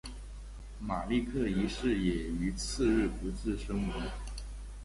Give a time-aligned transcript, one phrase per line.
[0.79, 4.01] 马立克一世也于次日不治身亡。